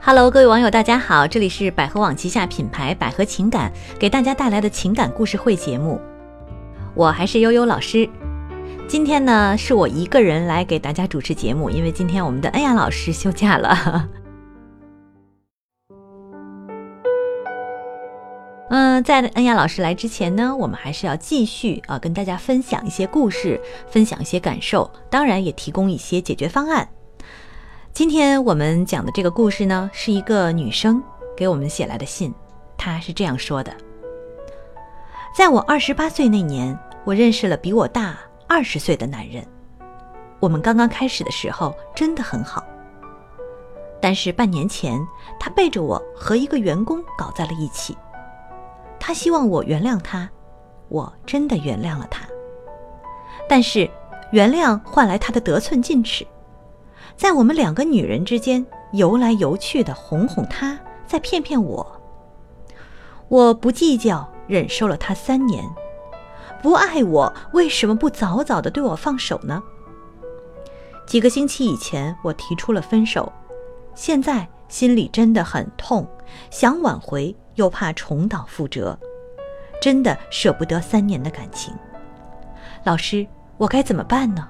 [0.00, 6.00] Hello，各位网友，大家好，这里是百合网旗下品牌百合情感给大家带来的情感故事会节目，
[6.94, 8.08] 我还是悠悠老师。
[8.86, 14.08] 今天呢，是我一个人来给大家主持节目，因为今天我们的恩雅老师休假了。
[18.70, 26.88] 嗯，在恩雅老师来之前呢，我们还是要继续啊，跟大家分享一些故事，分享一些感受，当然也提供一些解决方案。
[27.98, 31.02] 今天我们讲的这个故事呢，是一个女生
[31.36, 32.32] 给我们写来的信。
[32.76, 33.72] 她是这样说的：
[35.36, 38.16] 在我二十八岁那年，我认识了比我大
[38.46, 39.44] 二十岁的男人。
[40.38, 42.62] 我们刚刚开始的时候真的很好，
[44.00, 45.04] 但是半年前，
[45.40, 47.98] 他背着我和一个员工搞在了一起。
[49.00, 50.30] 他希望我原谅他，
[50.88, 52.24] 我真的原谅了他。
[53.48, 53.90] 但是，
[54.30, 56.24] 原谅换来他的得寸进尺。
[57.18, 62.00] 在我们两个女人之间游来游去的哄哄他，再骗骗我。
[63.26, 65.64] 我不计较，忍受了他三年。
[66.62, 69.60] 不爱我，为什么不早早的对我放手呢？
[71.08, 73.32] 几个星期以前，我提出了分手，
[73.96, 76.08] 现在心里真的很痛，
[76.50, 78.96] 想挽回又怕重蹈覆辙，
[79.82, 81.74] 真的舍不得三年的感情。
[82.84, 84.48] 老师，我该怎么办呢？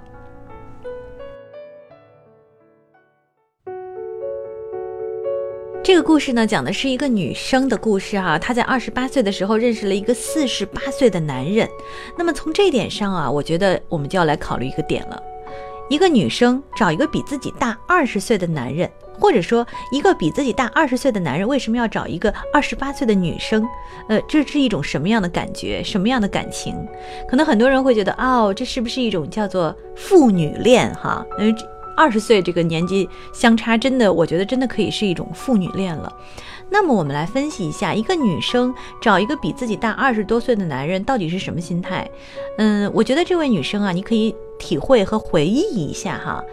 [5.89, 8.39] 这个故事呢，讲的是一个女生的故事哈。
[8.39, 11.67] 她在二十八岁的时候认识了一个四十八岁的男人。
[12.15, 15.23] 那么从这一点上啊，我觉得我们就要来考虑一个点了：
[15.89, 18.87] 一个女生找一个比自己大二十岁的男人，
[19.19, 23.67] 或者说一个比自己大二十岁的男人，为什么要找一个二十八岁的女生？
[24.11, 25.83] 呃，这是一种什么样的感觉？
[25.83, 26.77] 什么样的感情？
[27.27, 30.93] 可能很多人会觉得，哦，这是不是一种叫做父女恋？
[30.93, 31.57] 哈，嗯。
[31.99, 36.13] 二十岁这个年纪相差，真的，我觉得真的可以是一种父女恋了。
[36.71, 42.09] 那么我们来分析一下，一个女生找一个比自己大二十多岁的男人，到底是什么心态？
[42.59, 46.45] 嗯，我觉得这位女生啊，你可以体会和回忆一下哈，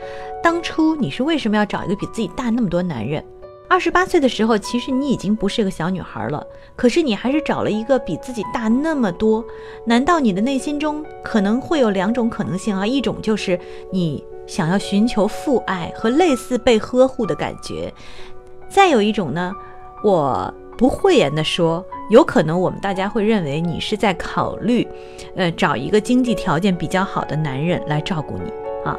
[0.41, 3.23] 当初你是为什么要找一个比自己大那么多男人？
[3.67, 6.45] 二十八岁的时候，其实你已经不是个小女孩了，
[6.75, 9.45] 可是你还是找了一个比自己大那么多。
[9.85, 12.87] 难道你的内心中可能会有两种可能性啊？
[12.87, 13.59] 一种就是
[13.91, 14.23] 你。
[14.47, 17.93] 想要寻求父爱和类似被呵护的感觉，
[18.69, 19.51] 再有一种呢，
[20.03, 24.87] 我不讳言的说，有可能我们大家会认为你是在考虑，
[25.35, 28.51] 呃，找一个经济条件比较好的男人来照顾你
[28.83, 28.97] 啊。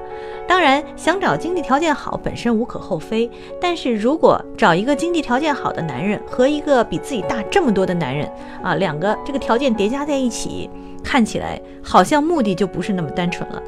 [0.48, 3.30] 当然，想找经济条件好本身无可厚非，
[3.60, 8.30] 但是如果找一个经济条件好的男人和一个比自己大这么多的男人
[8.62, 10.70] 啊，两个这个条件叠加在一起，
[11.04, 13.62] 看起来好像目的就不是那么单纯了。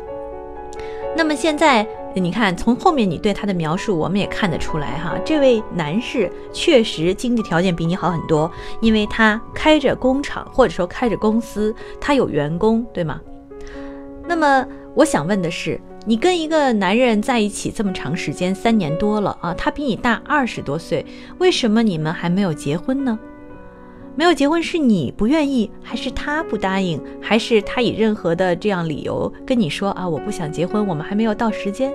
[1.18, 1.84] 那么现在，
[2.14, 8.48] 你看从后面你对他的描述，我们也看得出来哈，这位男士确实经济条件比你好很多，
[8.80, 13.20] 因为他开着工厂或者说开着公司，他有员工，对吗？
[14.28, 14.64] 那么
[14.94, 21.04] 我想问的是，你跟一个男人在一起这么长时间，三年多了啊，他比你大二十多岁，
[21.38, 23.18] 为什么你们还没有结婚呢？
[24.18, 30.08] 没有结婚是你不愿意，还是他不答应，还是他以任何的这样理由跟你说啊？
[30.08, 31.92] 我不想结婚，我们还没有到时间。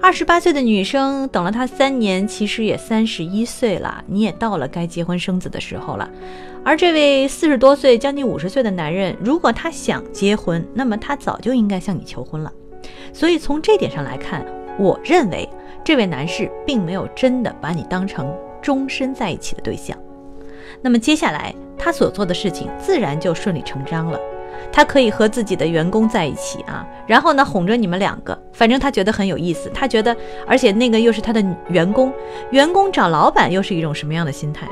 [0.00, 6.10] 二十八岁的女生等了他三年，其实也三十一岁了，你也到了该结婚生子的时候了。
[6.64, 12.50] 而这位四十多岁、将近五十岁的男人，如果他想结婚，那么他早就应该向你求婚了。
[13.12, 14.42] 所以从这点上来看，
[14.78, 15.46] 我认为
[15.84, 19.94] 这位男士并没有真的把你当成终身在一起的对象。
[20.80, 24.18] 那么接下来他所做的事情自然就顺理成章了，
[24.72, 30.16] 他可以和自己的员工在一起啊，然后呢哄着你们两个，反正他觉得很有意思，他觉得，
[30.46, 32.12] 而且那个又是他的员工，
[32.50, 34.66] 员工找老板又是一种什么样的心态？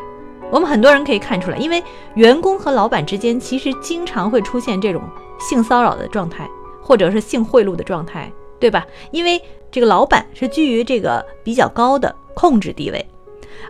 [0.51, 1.83] 我们很多人可以看出来，因为
[2.15, 5.01] 员工和老板之间其实经常会出现这种
[5.39, 6.49] 性骚扰的状态，
[6.83, 8.85] 或者是性贿赂的状态，对吧？
[9.13, 9.41] 因为
[9.71, 13.07] 这个老板是居于这个比较高的控制地位。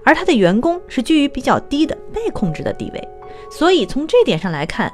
[0.05, 3.09] 而他的员工是居于比较低的被控制的地位，
[3.51, 4.93] 所以从这点上来看，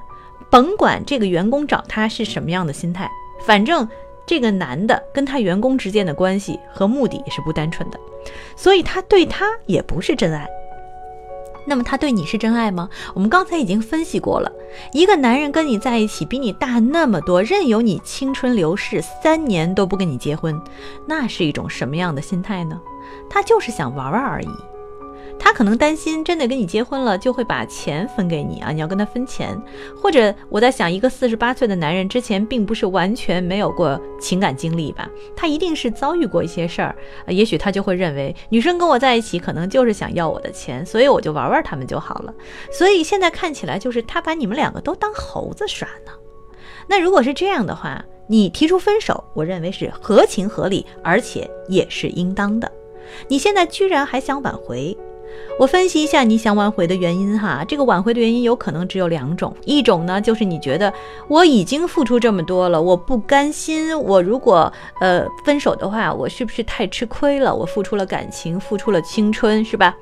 [0.51, 3.11] 甭管这个员工找他是什么样的心态，
[3.45, 3.89] 反正
[4.27, 7.99] 这个男的跟他员工之间的关系和目的也是不单纯的，
[8.57, 10.47] 所以他对他也不是真爱。
[11.69, 12.89] 那么他对你是真爱吗？
[13.13, 14.53] 我们刚才已经分析过了，
[14.93, 20.61] 一个男人跟你在一起，比你大那么多，任由你青春流逝，三年都不跟你结婚，
[21.09, 22.81] 那是一种什么样的心态呢？
[23.29, 24.49] 他就是想玩玩而已。
[25.39, 29.57] 他可能担心真的跟你结婚了，就会把钱分给你啊，你要跟他分钱。
[30.01, 35.09] 或者我在想，一个四十八岁的男人之前并不是完全没有过情感经历吧？
[35.37, 36.97] 他一定是遭遇过一些事儿，
[37.29, 42.35] 也许他就会认为女生跟我在一起，可能就是想要我的钱，所以我就玩玩他们就好了。
[42.71, 46.13] 所以现在看起来就是他把你们两个都当猴子耍呢。
[46.89, 52.71] 那如果是这样的话，你提出分手，我认为是合情合理，而且也是应当的。
[53.29, 54.97] 你现在居然还想挽回？
[55.59, 60.93] 我分析一下你想挽回的原因哈，这个挽回的原因有可能只有两种，一种呢就是你觉得
[61.29, 67.55] 我已经付出这么多了，我不甘心，我如果呃分手的话，我是不是太吃亏了？
[67.55, 69.97] 我付出了感情，付出了青春，是吧？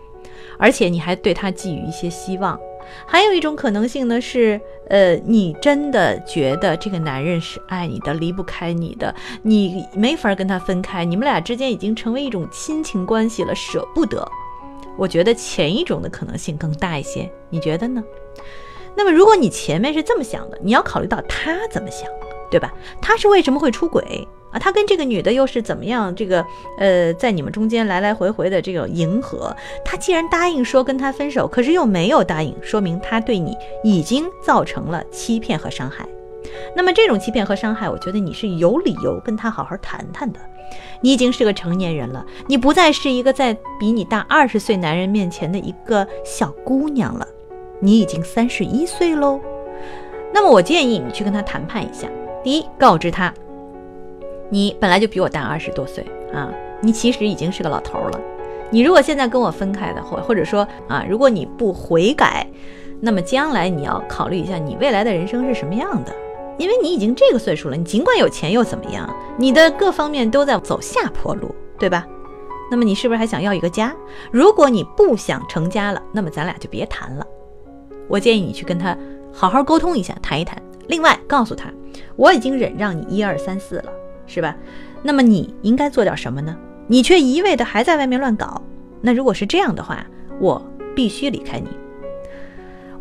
[0.58, 2.58] 而且你还对他寄予一些希望。
[3.06, 14.28] 还有一种可能性呢是，呃，你真的觉得这个男人是爱你的，离不开你的，你没法跟他分开，你们俩之间已经成为一种亲情关系了，舍不得。
[14.96, 18.02] 我觉得前一种的可能性更大一些，你觉得呢？
[18.96, 22.08] 那么如果你前面是这么想的，你要考虑到他怎么想，
[22.50, 22.73] 对吧？
[23.02, 24.58] 他是为什么会出轨啊？
[24.58, 26.14] 他跟这个女的又是怎么样？
[26.14, 26.44] 这个
[26.79, 29.55] 呃，在你们中间来来回回的这种迎合，
[29.85, 36.06] 他既然答应说跟他分手，可是又没有答应，说明他对你已经造成了欺骗和伤害。
[36.76, 40.38] 那么这种欺骗和伤害，我觉得你是有理由跟他好好谈谈的。
[41.00, 47.26] 你已经是个成年人了，你不再是一个在比你大二十岁男人面前的一个小姑娘了，
[47.81, 49.40] 你已经三十一岁喽。
[50.32, 52.08] 那么我建议你去跟他谈判一下。
[52.43, 53.32] 第一，告知他，
[54.50, 58.20] 你本来就比我大二十多岁啊，你其实已经是个老头了。
[58.70, 62.46] 你如果现在跟我分开的，或或者说啊，如果你不悔改，
[63.00, 66.12] 那么将来你要考虑一下，你未来的人生是什么样的。
[66.58, 69.08] 因为你已经这个岁数了，你尽管有钱又怎么样？
[69.36, 72.06] 你的各方面都在走下坡路，对吧？
[72.70, 73.94] 那么你是不是还想要一个家？
[74.30, 77.26] 如果你不想成家了，那么咱俩就别谈了。
[78.08, 78.96] 我建议你去跟他
[79.32, 80.60] 好好沟通一下，谈一谈。
[80.86, 81.70] 另外，告诉他
[82.16, 83.92] 我已经忍让你一二三四了，
[84.26, 84.56] 是吧？
[85.02, 86.56] 那么你应该做点什么呢？
[86.86, 88.60] 你却一味的还在外面乱搞。
[89.00, 90.06] 那如果是这样的话，
[90.40, 90.62] 我
[90.94, 91.68] 必须离开你。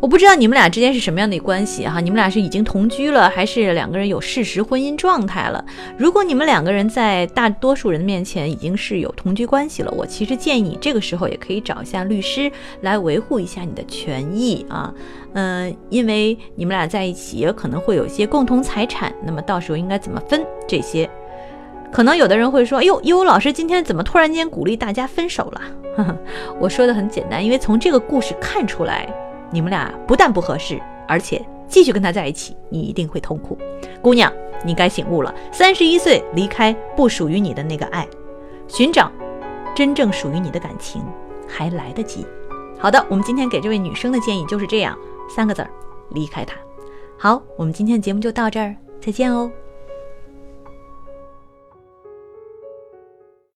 [0.04, 1.98] 我不知道你们俩之间是什么样的关系哈？
[1.98, 5.64] 你们俩是已经同居了，还是两个人有事实婚姻状态了？
[5.96, 12.52] 如果你们两个人在大多数人面前已经是有同居关系了，我其实建议你这个时候也可以找一下律师
[12.82, 14.92] 来维护一下你的权益啊。
[15.32, 21.08] 嗯，因为你们俩在一起也可能会有一些共同财产，那么到时候应该怎么分这些？
[21.90, 25.62] 可能有的人会说：“哎呦，悠悠老师今天怎么突然间鼓励大家分手了？”
[26.60, 29.08] 我说的很简单，因为从这个故事看出来。
[29.54, 33.56] 你们俩不但不合适，而且继续跟他在一起，你一定会痛苦。
[34.02, 34.32] 姑娘，
[34.64, 35.32] 你该醒悟了。
[35.52, 38.04] 三十一岁离开不属于你的那个爱，
[38.66, 39.08] 寻找
[39.72, 41.00] 真正属于你的感情
[41.46, 42.26] 还来得及。
[42.80, 44.98] 好的，我们今天给这位女生的建议就是这样，
[45.30, 45.70] 三个字儿：
[46.10, 46.56] 离开他。
[47.16, 49.48] 好，我们今天的节目就到这儿，再见哦。